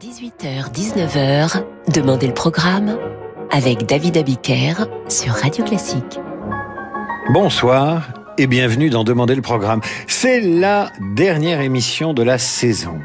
[0.00, 1.62] 18h-19h,
[1.92, 2.98] Demandez le programme
[3.52, 6.18] avec David Abiker sur Radio Classique.
[7.32, 9.80] Bonsoir et bienvenue dans Demandez le programme.
[10.08, 12.98] C'est la dernière émission de la saison.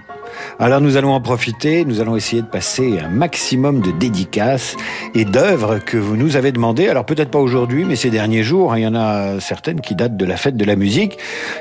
[0.59, 4.75] Alors nous allons en profiter, nous allons essayer de passer un maximum de dédicaces
[5.15, 6.87] et d'œuvres que vous nous avez demandées.
[6.87, 9.95] Alors peut-être pas aujourd'hui, mais ces derniers jours, hein, il y en a certaines qui
[9.95, 11.17] datent de la fête de la musique.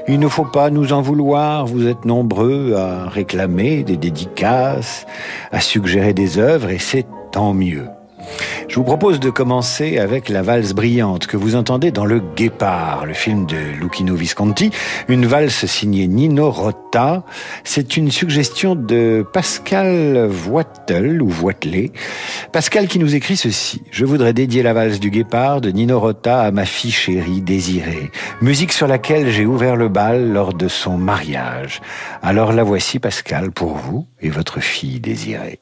[0.09, 5.07] Il ne faut pas nous en vouloir, vous êtes nombreux à réclamer des dédicaces,
[5.53, 7.87] à suggérer des œuvres et c'est tant mieux.
[8.69, 13.07] Je vous propose de commencer avec la valse brillante que vous entendez dans Le Guépard,
[13.07, 14.71] le film de Lucchino Visconti,
[15.09, 17.25] une valse signée Nino Rota.
[17.65, 21.93] C'est une suggestion de Pascal Voitel ou Voitelet.
[22.53, 23.83] Pascal qui nous écrit ceci.
[23.91, 28.11] Je voudrais dédier la valse du Guépard de Nino Rota à ma fille chérie désirée.
[28.43, 31.81] Musique sur laquelle j'ai ouvert le bal lors de son mariage.
[32.23, 35.61] Alors la voici Pascal pour vous et votre fille désirée.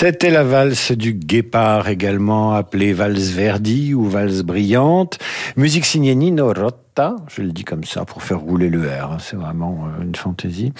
[0.00, 5.18] C'était la valse du guépard, également appelée valse verdi ou valse brillante.
[5.56, 9.16] Musique signée Nino Rotta, je le dis comme ça pour faire rouler le R, hein,
[9.20, 10.72] c'est vraiment euh, une fantaisie,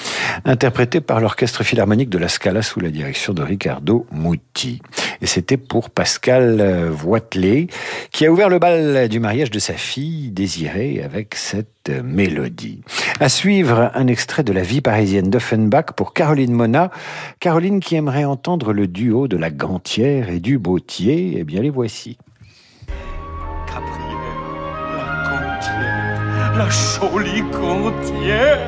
[0.44, 4.80] interprétée par l'Orchestre Philharmonique de la Scala sous la direction de Riccardo Muti.
[5.20, 7.68] Et c'était pour Pascal euh, Voitelet,
[8.10, 12.82] qui a ouvert le bal du mariage de sa fille, désirée, avec cette mélodie.
[13.20, 16.90] À suivre, un extrait de la vie parisienne d'Offenbach pour Caroline Mona.
[17.40, 21.36] Caroline qui aimerait entendre le duo de la Gantière et du Bautier.
[21.38, 22.18] Eh bien, les voici.
[26.56, 28.58] La jolie Gantière.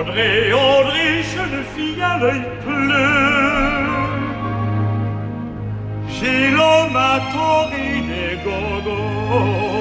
[0.00, 3.10] André, André, jeune fille à l'œil bleu,
[6.08, 7.20] j'ai l'homme à
[8.10, 9.80] des gorgones.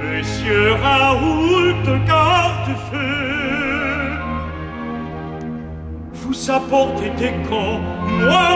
[0.00, 3.81] Monsieur Raoult garde-feu,
[6.32, 7.80] vous apportez des gants,
[8.24, 8.52] moi,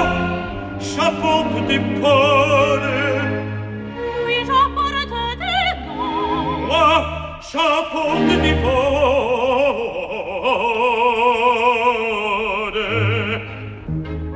[0.81, 2.81] j'apporte des pones.
[4.27, 6.59] Oui, j'apporte des gants.
[6.69, 6.93] Moi,
[7.53, 9.83] j'apporte des pones.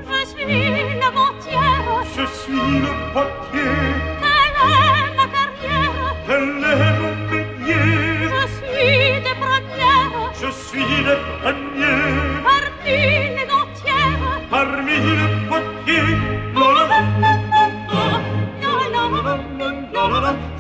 [0.07, 0.61] Je suis
[1.01, 1.89] la mentière.
[2.17, 3.73] Je suis le papier.
[4.21, 4.61] Quelle
[5.01, 5.97] est ma carrière?
[6.27, 7.85] Quel est mon métier?
[8.35, 8.97] Je suis
[9.27, 10.15] des premières.
[10.41, 12.30] Je suis le premier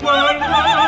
[0.02, 0.79] Well,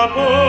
[0.00, 0.39] la porta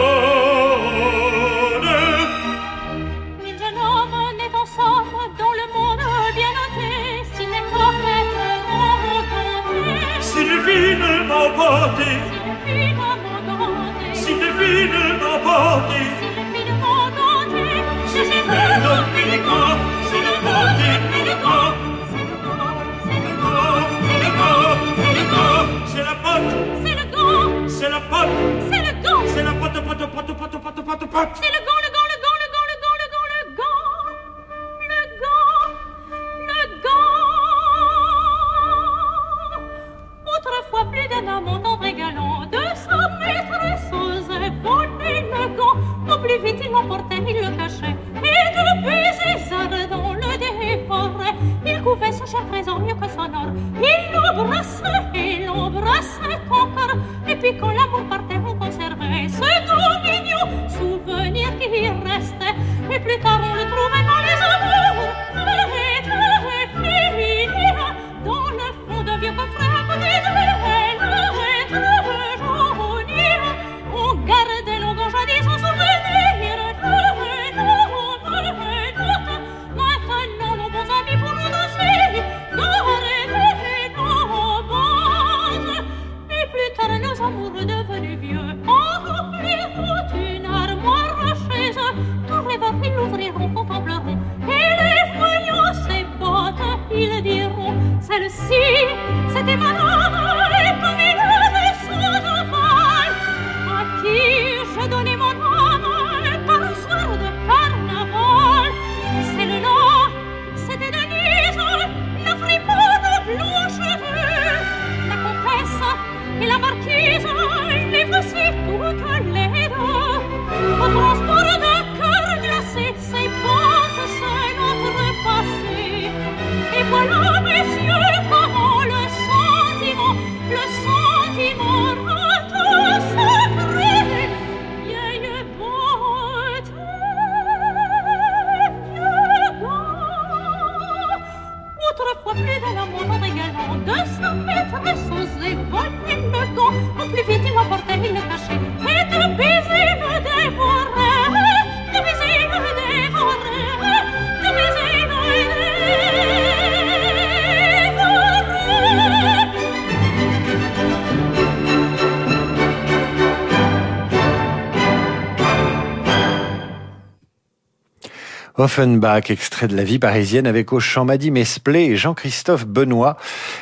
[168.62, 173.18] Offenbach, extrait de la vie parisienne avec Auchan, Madi Mesplé et Jean-Christophe Benoît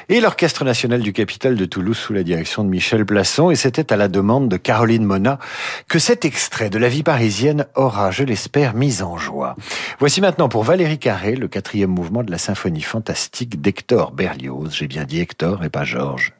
[0.09, 3.49] et l'Orchestre national du Capitole de Toulouse sous la direction de Michel Plasson.
[3.49, 5.39] Et c'était à la demande de Caroline Mona
[5.87, 9.55] que cet extrait de la vie parisienne aura, je l'espère, mis en joie.
[9.99, 14.71] Voici maintenant pour Valérie Carré le quatrième mouvement de la symphonie fantastique d'Hector Berlioz.
[14.73, 16.33] J'ai bien dit Hector et pas Georges.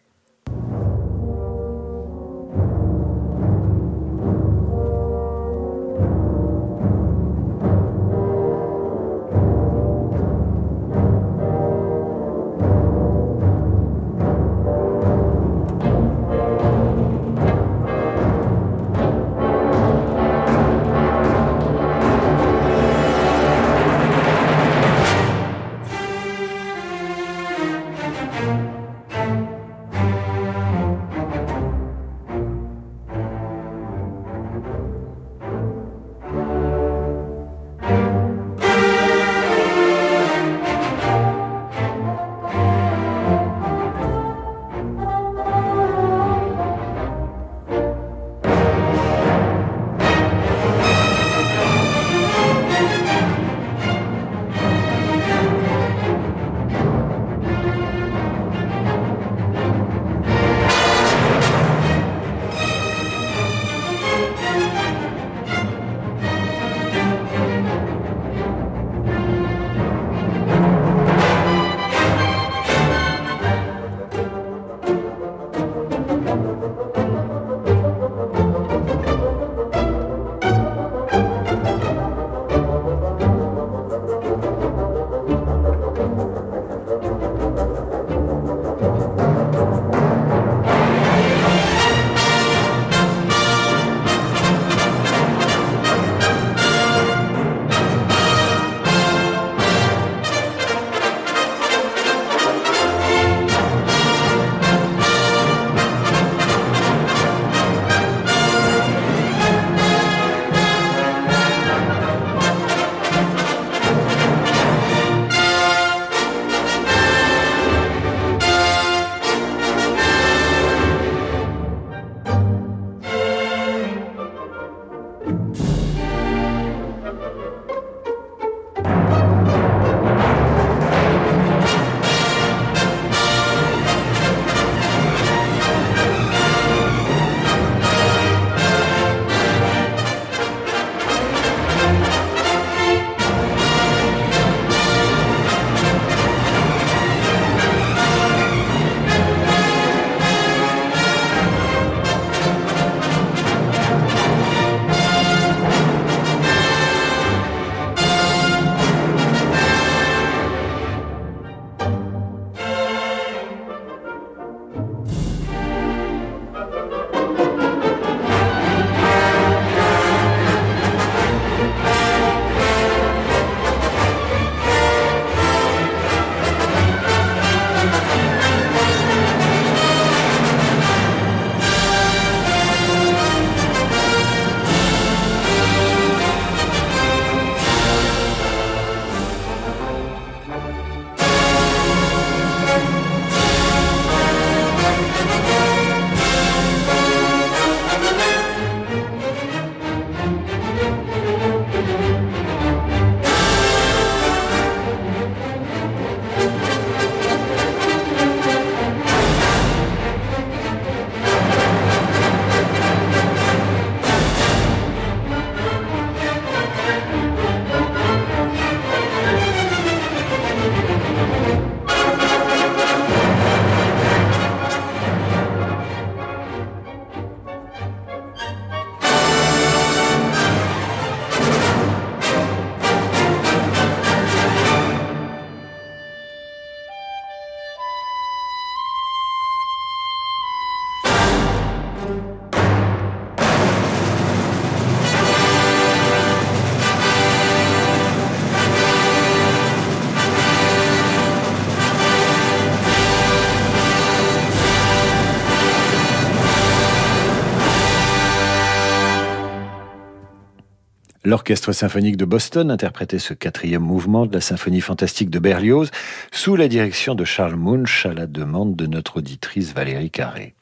[261.30, 265.92] L'Orchestre symphonique de Boston interprétait ce quatrième mouvement de la symphonie fantastique de Berlioz
[266.32, 270.56] sous la direction de Charles Munch à la demande de notre auditrice Valérie Carré.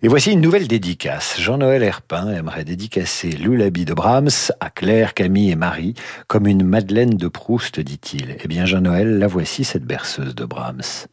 [0.00, 1.38] Et voici une nouvelle dédicace.
[1.38, 5.92] Jean-Noël Herpin aimerait dédicacer Lullaby de Brahms à Claire, Camille et Marie
[6.26, 8.38] comme une Madeleine de Proust, dit-il.
[8.42, 11.06] Eh bien, Jean-Noël, la voici cette berceuse de Brahms.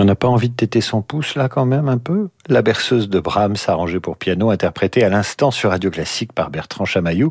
[0.00, 2.28] On n'a pas envie de téter son pouce là quand même un peu?
[2.48, 6.84] La berceuse de Brahms arrangée pour piano, interprétée à l'instant sur Radio Classique par Bertrand
[6.84, 7.30] Chamaillou,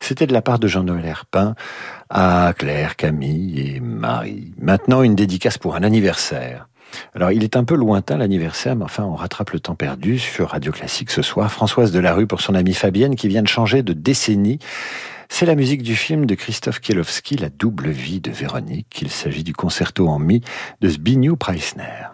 [0.00, 1.54] c'était de la part de Jean-Noël Herpin
[2.10, 4.52] à Claire, Camille et Marie.
[4.60, 6.68] Maintenant une dédicace pour un anniversaire.
[7.14, 10.50] Alors, il est un peu lointain l'anniversaire, mais enfin, on rattrape le temps perdu sur
[10.50, 11.50] Radio Classique ce soir.
[11.50, 14.58] Françoise Delarue pour son amie Fabienne qui vient de changer de décennie.
[15.28, 18.98] C'est la musique du film de Christophe Kielowski, La double vie de Véronique.
[19.02, 20.42] Il s'agit du concerto en mi
[20.80, 22.13] de Zbigniew Preissner.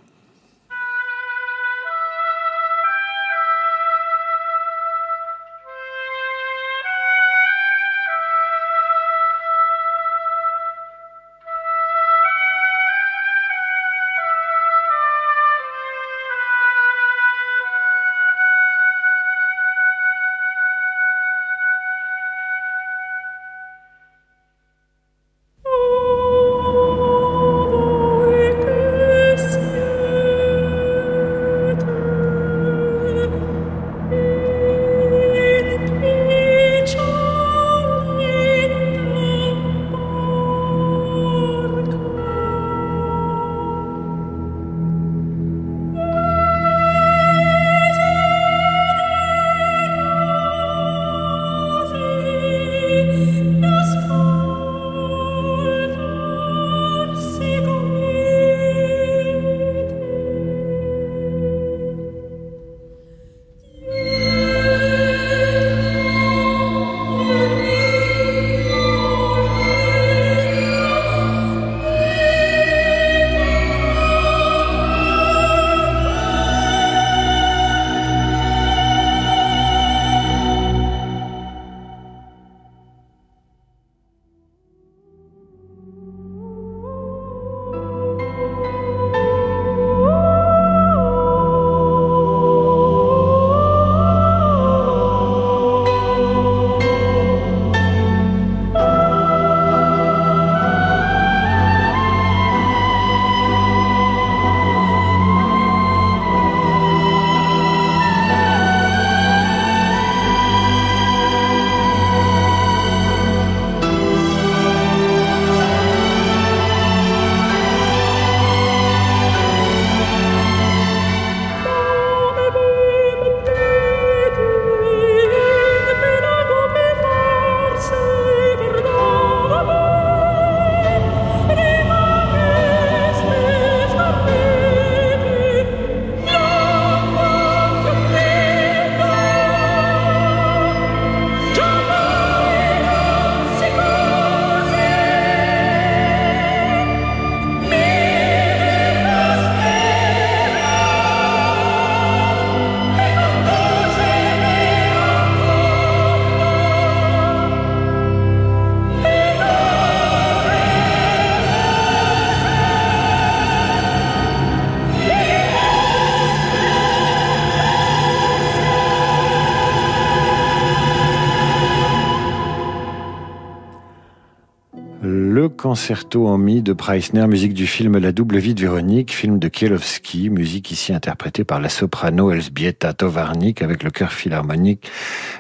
[175.71, 179.47] Concerto en mi de Preissner, musique du film La double vie de Véronique, film de
[179.47, 184.91] Kielowski, musique ici interprétée par la soprano Elzbieta Towarnik avec le chœur philharmonique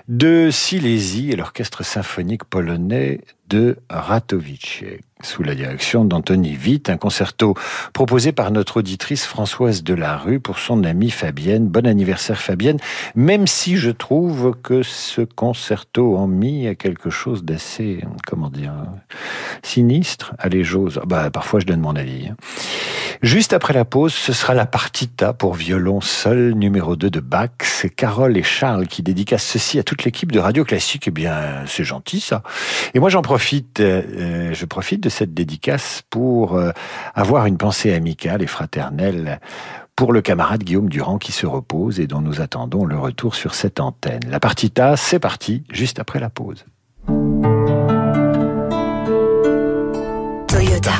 [0.06, 4.84] de Silésie et l'orchestre symphonique polonais de Ratovice
[5.22, 7.54] sous la direction d'Anthony Witt, un concerto
[7.92, 11.68] proposé par notre auditrice Françoise Delarue pour son amie Fabienne.
[11.68, 12.78] Bon anniversaire Fabienne,
[13.14, 18.72] même si je trouve que ce concerto en mi a quelque chose d'assez, comment dire,
[19.62, 20.34] sinistre.
[20.38, 21.00] Allez, j'ose.
[21.06, 22.28] Bah, parfois je donne mon avis.
[22.28, 22.36] Hein.
[23.22, 27.50] Juste après la pause, ce sera la partita pour violon seul numéro 2 de Bach.
[27.60, 31.04] C'est Carole et Charles qui dédicacent ceci à toute l'équipe de Radio Classique.
[31.08, 32.42] Eh bien, c'est gentil ça.
[32.94, 36.70] Et moi j'en profite, euh, je profite de cette dédicace pour euh,
[37.14, 39.40] avoir une pensée amicale et fraternelle
[39.96, 43.54] pour le camarade Guillaume Durand qui se repose et dont nous attendons le retour sur
[43.54, 44.22] cette antenne.
[44.30, 46.64] La partita, c'est parti, juste après la pause.
[50.48, 50.94] Toyota.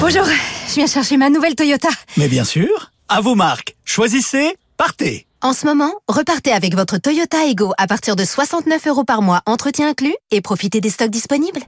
[0.00, 0.24] Bonjour,
[0.68, 1.88] je viens chercher ma nouvelle Toyota.
[2.16, 3.74] Mais bien sûr, à vos marques.
[3.84, 5.27] Choisissez, partez.
[5.40, 9.40] En ce moment, repartez avec votre Toyota Ego à partir de 69 euros par mois,
[9.46, 11.60] entretien inclus, et profitez des stocks disponibles.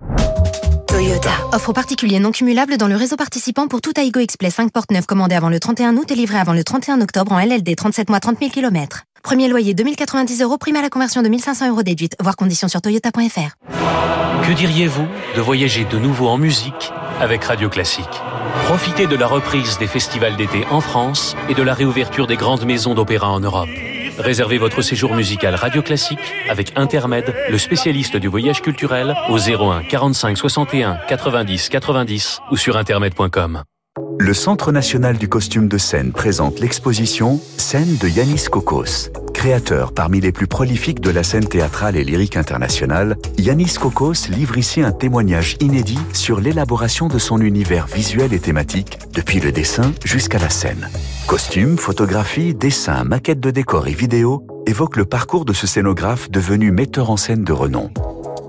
[0.89, 1.31] Toyota.
[1.53, 5.07] Offre particulier non cumulable dans le réseau participant pour tout Aigo Express 5 portes 9
[5.07, 8.19] commandé avant le 31 août et livré avant le 31 octobre en LLD 37 mois
[8.19, 9.05] 30 000 km.
[9.23, 12.83] Premier loyer 2090 euros, prime à la conversion de 1500 euros déduite, voir conditions sur
[12.83, 13.55] toyota.fr.
[14.43, 15.07] Que diriez-vous
[15.37, 18.21] de voyager de nouveau en musique avec Radio Classique
[18.65, 22.65] Profitez de la reprise des festivals d'été en France et de la réouverture des grandes
[22.65, 23.69] maisons d'opéra en Europe.
[24.19, 29.83] Réservez votre séjour musical Radio Classique avec Intermed, le spécialiste du voyage culturel, au 01
[29.85, 33.63] 45 61 90 90 ou sur intermed.com.
[34.23, 39.11] Le Centre national du costume de scène présente l'exposition Scène de Yanis Kokos.
[39.35, 44.59] Créateur parmi les plus prolifiques de la scène théâtrale et lyrique internationale, Yanis Kokos livre
[44.59, 49.93] ici un témoignage inédit sur l'élaboration de son univers visuel et thématique, depuis le dessin
[50.05, 50.89] jusqu'à la scène.
[51.27, 56.71] Costumes, photographies, dessins, maquettes de décors et vidéos évoquent le parcours de ce scénographe devenu
[56.71, 57.91] metteur en scène de renom.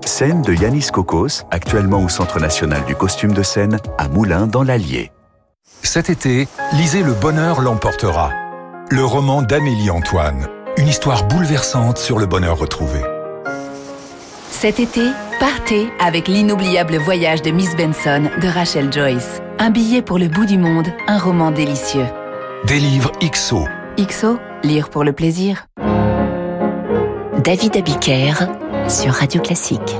[0.04, 4.62] Scène de Yanis Kokos, actuellement au Centre national du costume de scène, à Moulins dans
[4.62, 5.10] l'Allier.
[5.82, 8.30] Cet été, lisez Le bonheur l'emportera.
[8.88, 10.46] Le roman d'Amélie Antoine.
[10.76, 13.00] Une histoire bouleversante sur le bonheur retrouvé.
[14.48, 15.02] Cet été,
[15.40, 19.42] partez avec l'inoubliable voyage de Miss Benson de Rachel Joyce.
[19.58, 22.06] Un billet pour le bout du monde, un roman délicieux.
[22.64, 23.66] Des livres XO.
[23.98, 25.66] XO, lire pour le plaisir.
[27.42, 28.34] David Abiker
[28.88, 29.96] sur Radio Classique.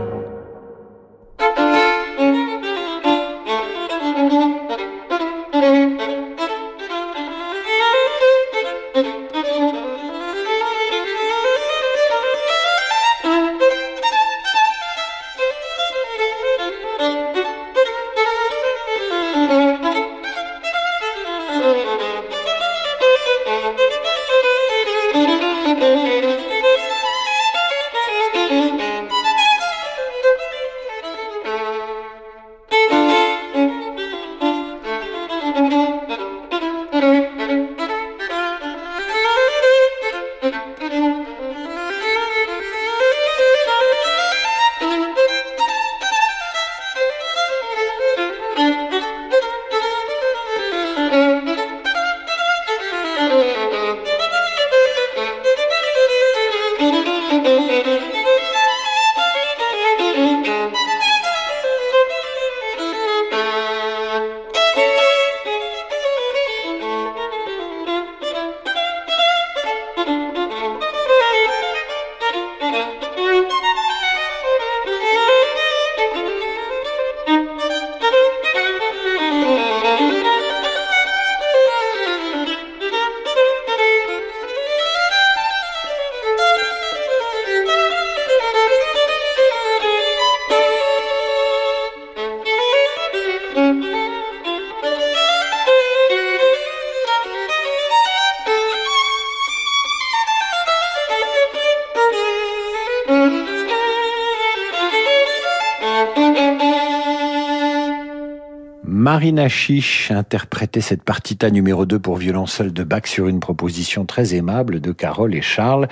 [109.22, 114.04] Marina Chiche interprétait cette partita numéro 2 pour violon seul de Bach sur une proposition
[114.04, 115.86] très aimable de Carole et Charles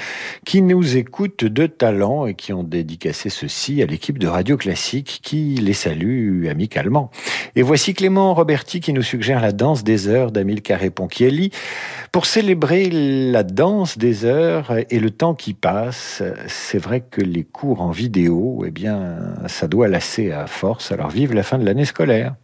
[0.45, 5.21] qui nous écoutent de talent et qui ont dédicacé ceci à l'équipe de Radio Classique
[5.23, 7.13] qui les salue amicalement.
[7.55, 11.53] Et voici Clément Roberti qui nous suggère la danse des heures d'Amilcare Ponchielli
[12.11, 16.21] pour célébrer la danse des heures et le temps qui passe.
[16.49, 20.91] C'est vrai que les cours en vidéo, eh bien, ça doit lasser à force.
[20.91, 22.35] Alors vive la fin de l'année scolaire.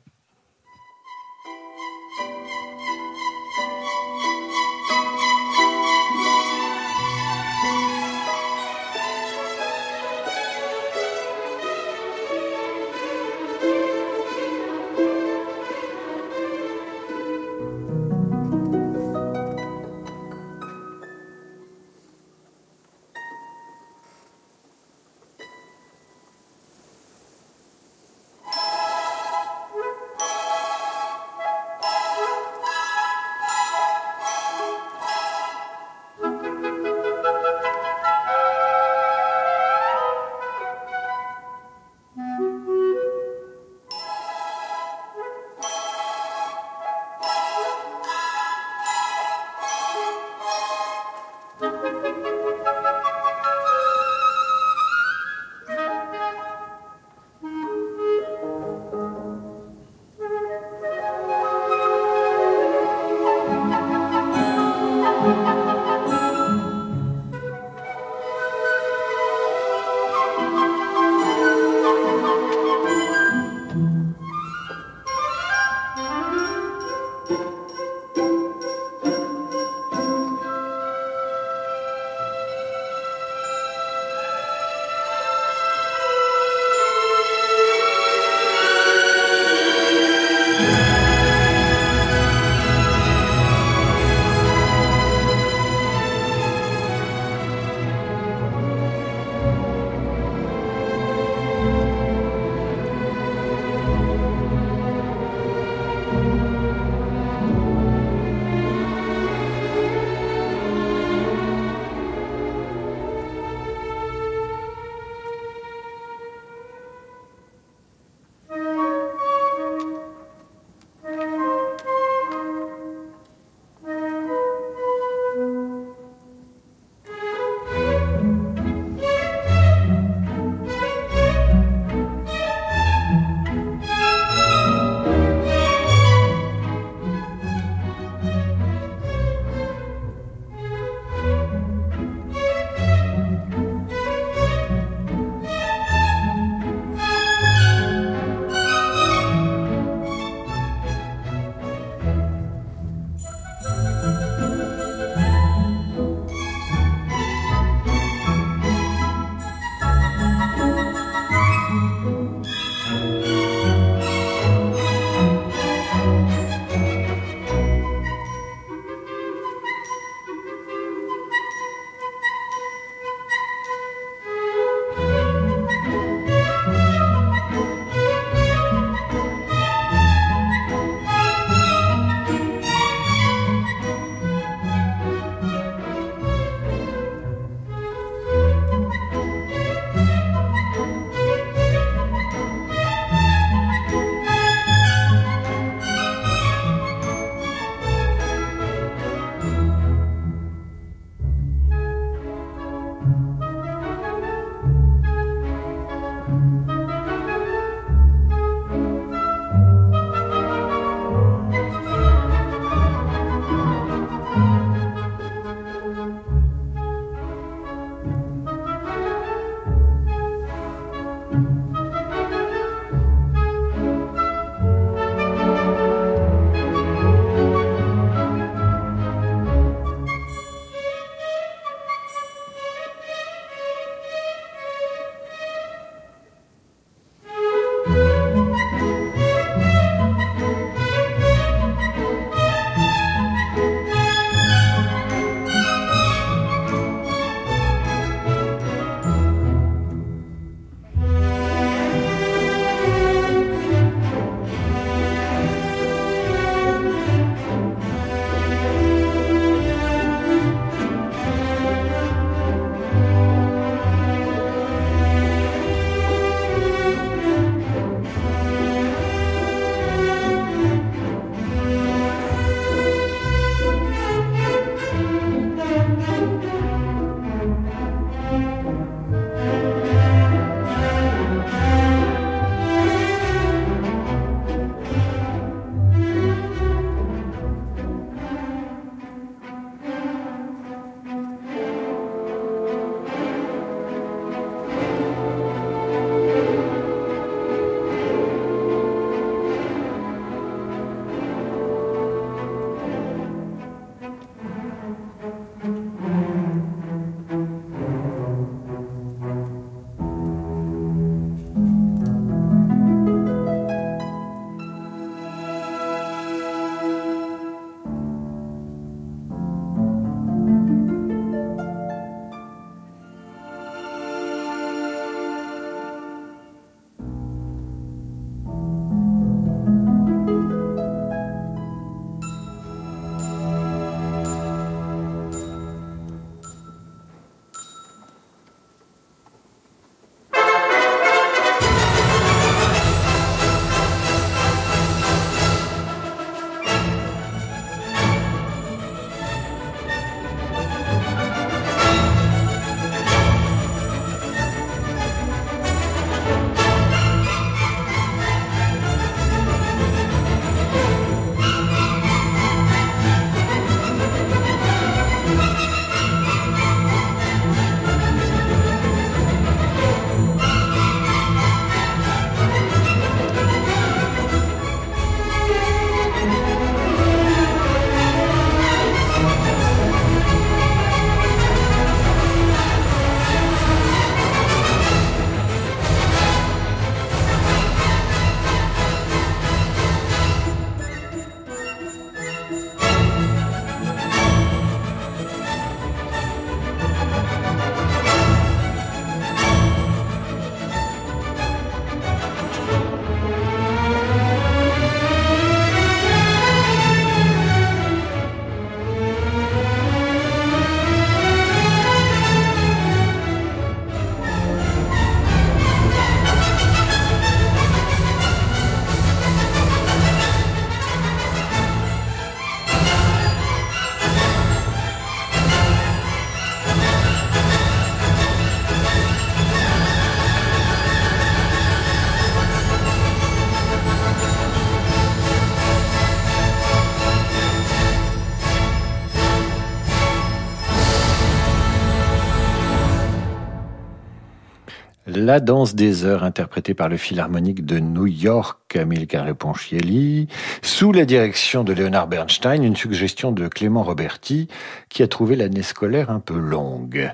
[445.36, 450.28] La danse des heures, interprétée par le Philharmonique de New York, Amilcare Ponchielli,
[450.62, 454.48] sous la direction de Leonard Bernstein, une suggestion de Clément Roberti,
[454.88, 457.12] qui a trouvé l'année scolaire un peu longue.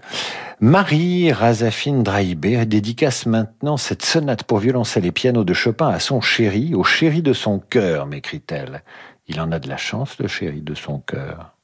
[0.60, 6.20] Marie Razafine Draibé dédicace maintenant cette sonate pour violoncelle et piano de Chopin à son
[6.20, 8.84] chéri, au chéri de son cœur, m'écrit-elle.
[9.26, 11.56] Il en a de la chance, le chéri de son cœur.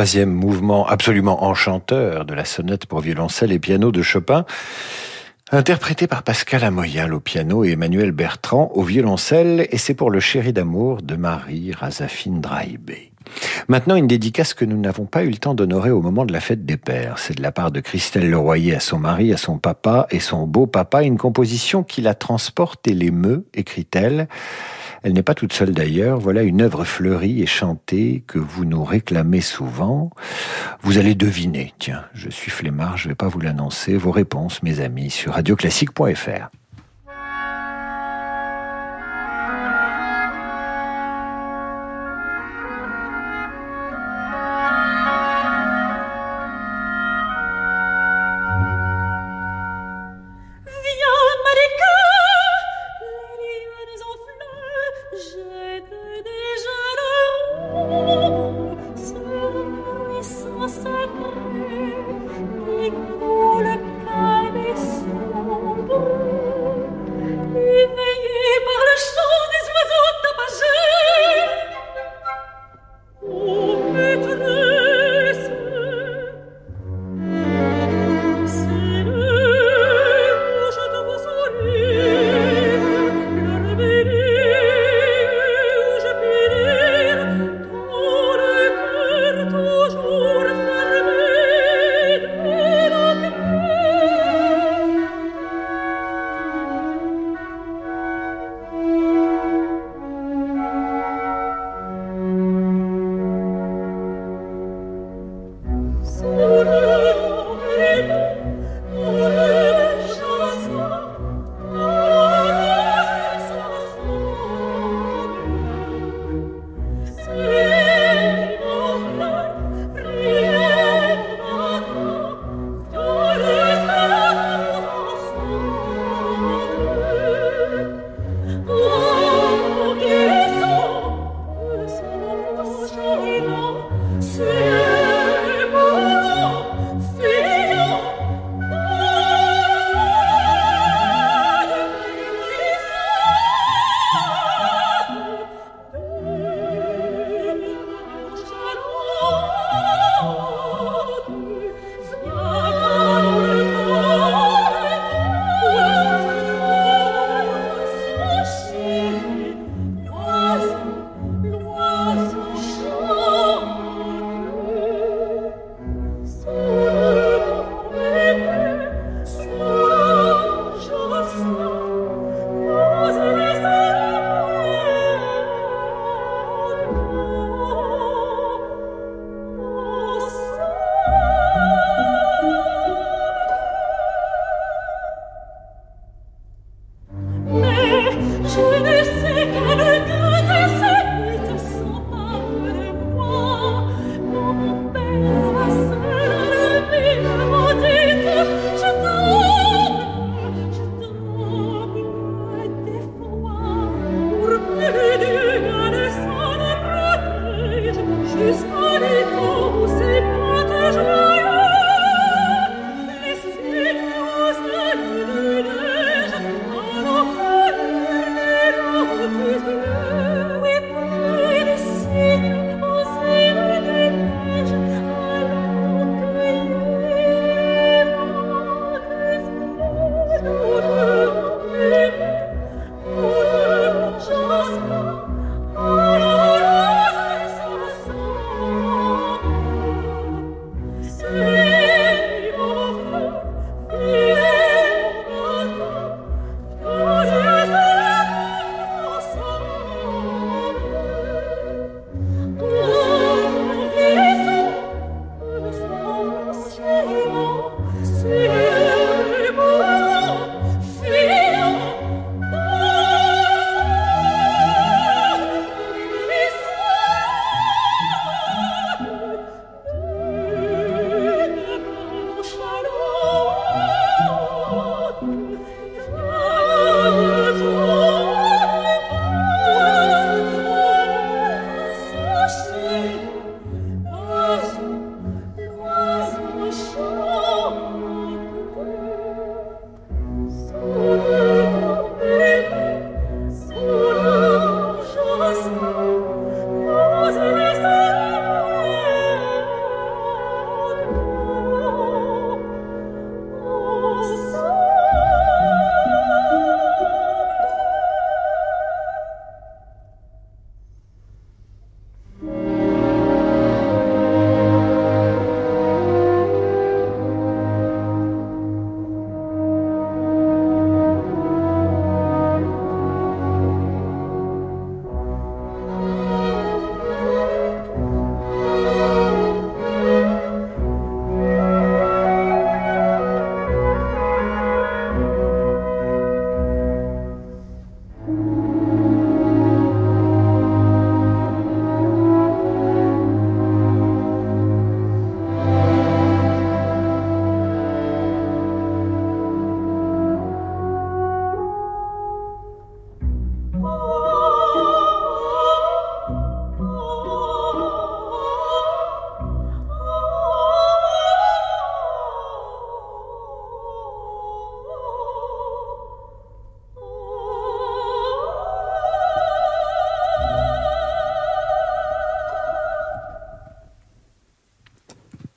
[0.00, 4.46] Troisième mouvement absolument enchanteur de la sonate pour violoncelle et piano de Chopin,
[5.52, 10.18] interprété par Pascal Amoyal au piano et Emmanuel Bertrand au violoncelle, et c'est pour le
[10.18, 13.12] chéri d'amour de Marie Razafine Draibé.
[13.68, 16.40] Maintenant, une dédicace que nous n'avons pas eu le temps d'honorer au moment de la
[16.40, 17.18] fête des pères.
[17.18, 20.46] C'est de la part de Christelle Leroyer à son mari, à son papa et son
[20.46, 24.28] beau papa, une composition qui la transporte et l'émeut, écrit-elle,
[25.02, 26.18] elle n'est pas toute seule d'ailleurs.
[26.18, 30.10] Voilà une œuvre fleurie et chantée que vous nous réclamez souvent.
[30.82, 31.72] Vous allez deviner.
[31.78, 33.96] Tiens, je suis flemmard, je ne vais pas vous l'annoncer.
[33.96, 36.59] Vos réponses, mes amis, sur radioclassique.fr.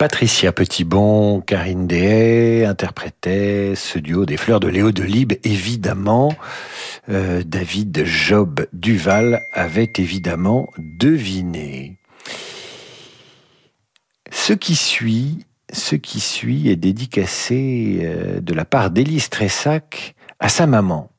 [0.04, 6.36] Patricia Petitbon, Karine Dehay interprétaient ce duo des fleurs de Léo Delibes, évidemment.
[7.08, 12.00] Euh, David Job Duval avait évidemment deviné.
[14.30, 20.50] Ce qui suit, ce qui suit est dédicacé euh, de la part d'Élise Tressac à
[20.50, 21.12] sa maman.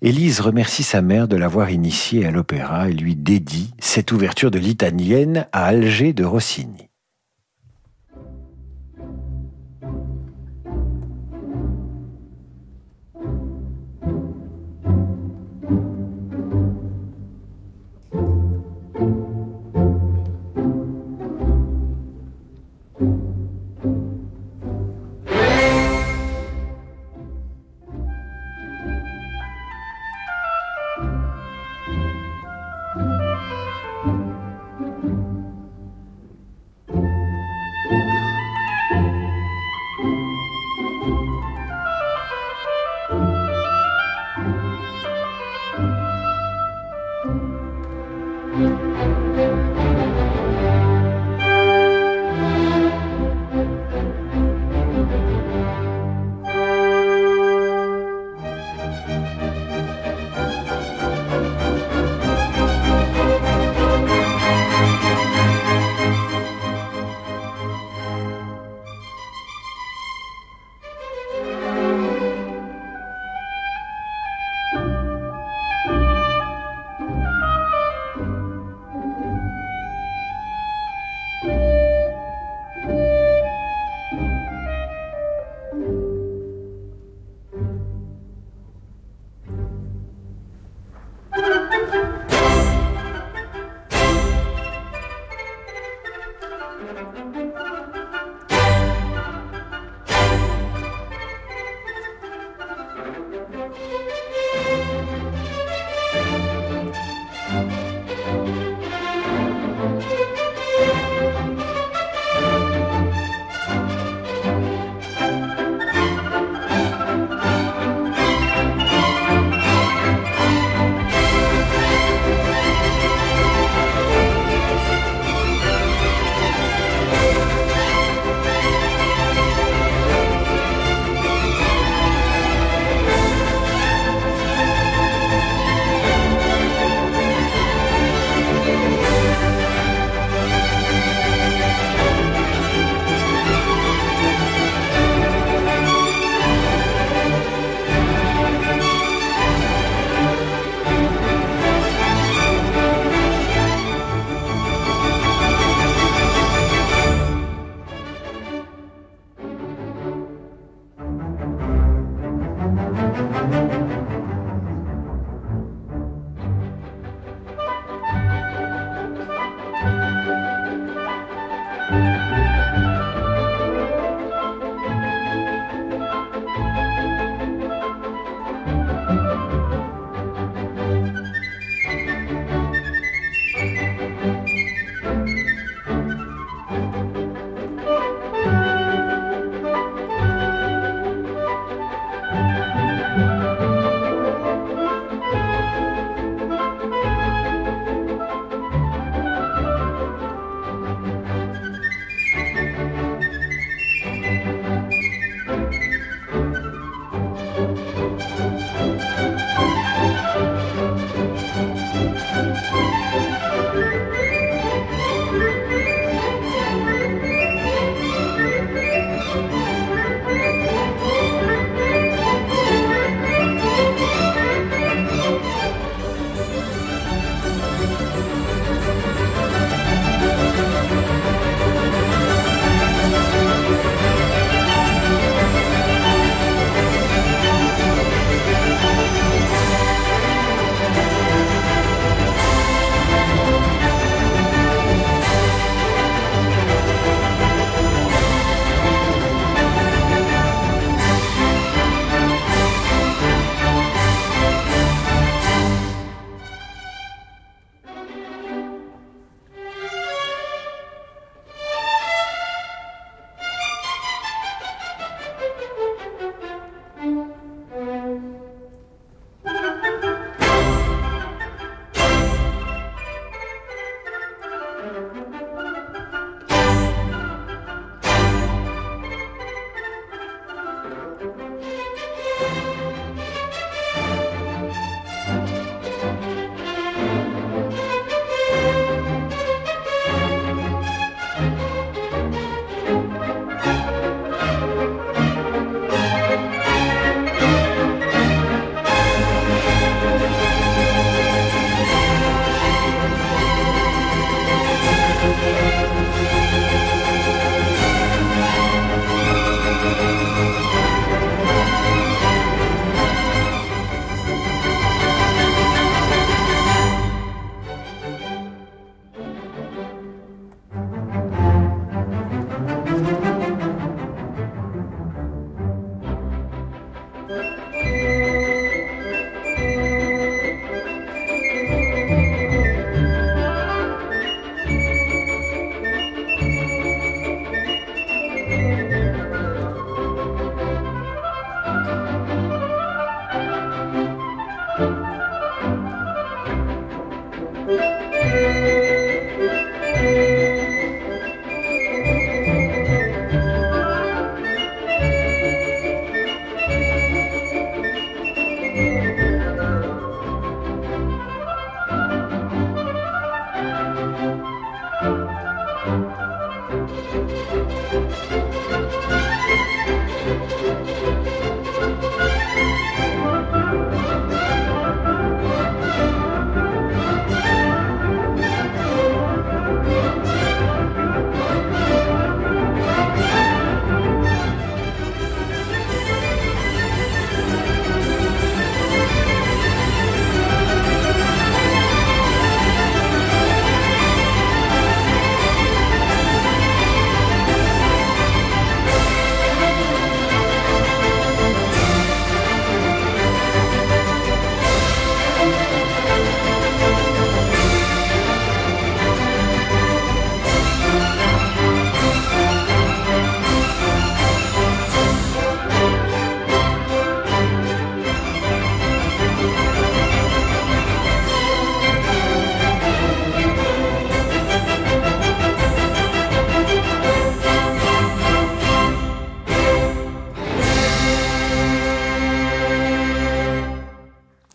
[0.00, 4.58] Élise remercie sa mère de l'avoir initiée à l'opéra et lui dédie cette ouverture de
[4.58, 6.88] l'italienne à Alger de Rossini.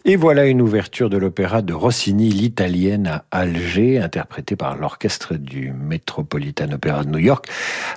[0.09, 5.73] Et voilà une ouverture de l'opéra de Rossini, l'italienne à Alger, interprétée par l'orchestre du
[5.73, 7.45] Metropolitan Opera de New York,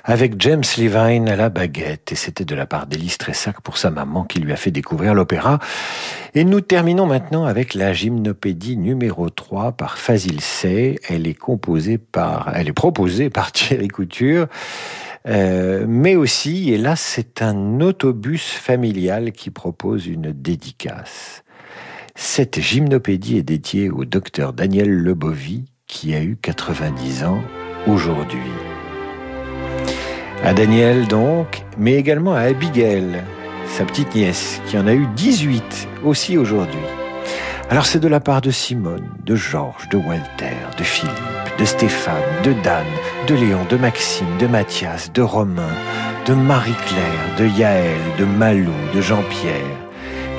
[0.03, 2.11] avec James Levine à la baguette.
[2.11, 5.13] Et c'était de la part d'Élise Tressac pour sa maman qui lui a fait découvrir
[5.13, 5.59] l'opéra.
[6.35, 10.99] Et nous terminons maintenant avec la gymnopédie numéro 3 par Fazil Sey.
[11.07, 14.47] Elle est composée par, elle est proposée par Thierry Couture.
[15.27, 21.43] Euh, mais aussi, et là c'est un autobus familial qui propose une dédicace.
[22.15, 27.41] Cette gymnopédie est dédiée au docteur Daniel Lebovy, qui a eu 90 ans
[27.87, 28.39] aujourd'hui.
[30.43, 33.23] À Daniel donc, mais également à Abigail,
[33.67, 36.79] sa petite nièce, qui en a eu 18 aussi aujourd'hui.
[37.69, 41.13] Alors c'est de la part de Simone, de Georges, de Walter, de Philippe,
[41.57, 42.85] de Stéphane, de Dan,
[43.27, 45.73] de Léon, de Maxime, de Mathias, de Romain,
[46.25, 49.77] de Marie-Claire, de Yaël, de Malou, de Jean-Pierre,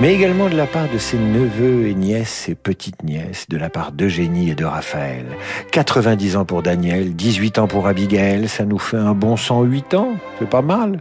[0.02, 3.92] mais également de la part de ses neveux et nièces et petites-nièces, de la part
[3.92, 5.26] d'Eugénie et de Raphaël.
[5.70, 10.16] 90 ans pour Daniel, 18 ans pour Abigail, ça nous fait un bon 108 ans,
[10.40, 11.00] c'est pas mal.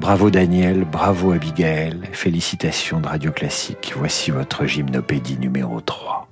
[0.00, 3.92] Bravo Daniel, bravo Abigail, félicitations de Radio Classique.
[3.94, 6.26] Voici votre gymnopédie numéro 3.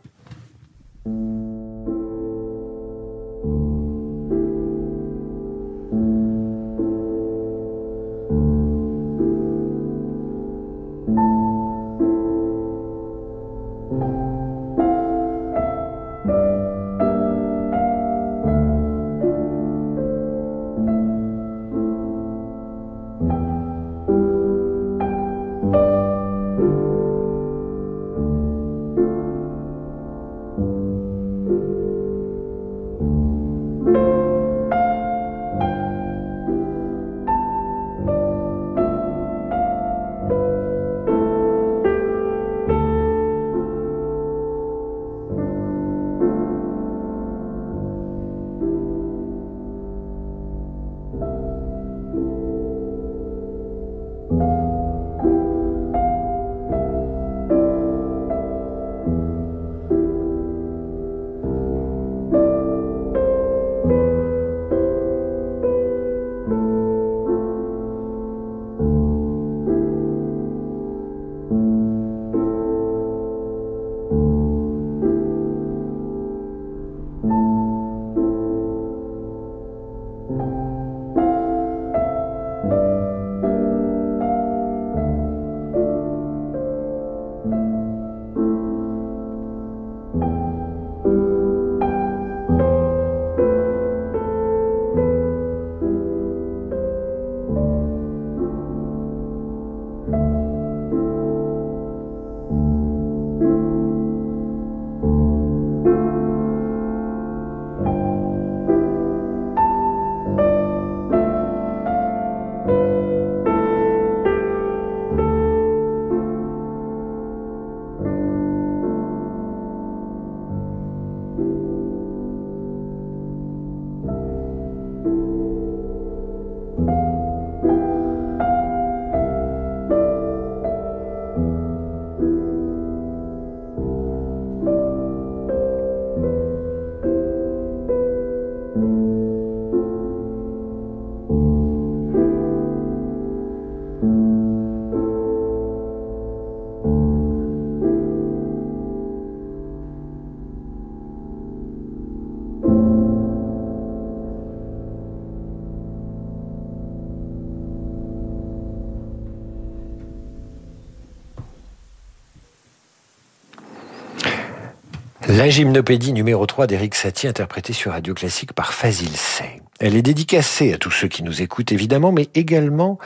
[165.37, 169.61] La gymnopédie numéro 3 d'Éric Satie, interprétée sur Radio Classique par Fazil Sey.
[169.81, 172.99] Elle est dédicacée à tous ceux qui nous écoutent, évidemment, mais également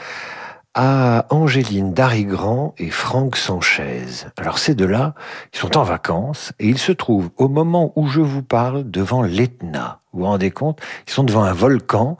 [0.73, 4.05] à Angéline Darigrand et Franck Sanchez.
[4.37, 5.13] Alors ces deux-là,
[5.53, 9.23] ils sont en vacances et ils se trouvent au moment où je vous parle devant
[9.23, 9.99] l'Etna.
[10.13, 12.17] Vous vous rendez compte Ils sont devant un volcan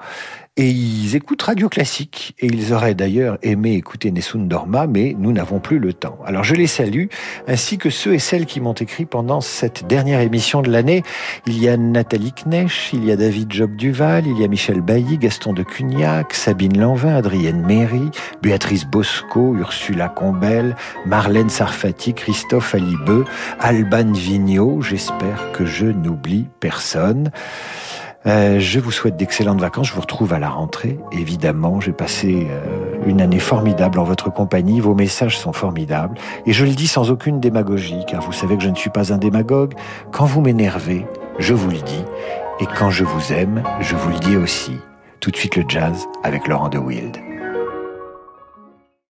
[0.57, 2.35] et ils écoutent Radio Classique.
[2.39, 6.19] Et ils auraient d'ailleurs aimé écouter Nessun Dorma, mais nous n'avons plus le temps.
[6.25, 7.05] Alors je les salue,
[7.47, 11.03] ainsi que ceux et celles qui m'ont écrit pendant cette dernière émission de l'année.
[11.47, 14.81] Il y a Nathalie Knesch, il y a David Job Duval, il y a Michel
[14.81, 20.75] Bailly, Gaston de Cugnac, Sabine Lanvin, Adrienne Méry, Béatrice Bosco, Ursula Combel,
[21.05, 23.23] Marlène Sarfati, Christophe Alibeux,
[23.59, 24.81] Alban Vigneault.
[24.81, 27.31] J'espère que je n'oublie personne.
[28.27, 29.87] Euh, je vous souhaite d'excellentes vacances.
[29.87, 30.99] Je vous retrouve à la rentrée.
[31.11, 34.79] Évidemment, j'ai passé euh, une année formidable en votre compagnie.
[34.79, 36.17] Vos messages sont formidables.
[36.45, 39.11] Et je le dis sans aucune démagogie, car vous savez que je ne suis pas
[39.13, 39.73] un démagogue.
[40.11, 41.05] Quand vous m'énervez,
[41.39, 42.05] je vous le dis.
[42.59, 44.73] Et quand je vous aime, je vous le dis aussi.
[45.19, 47.30] Tout de suite le jazz avec Laurent de Wild.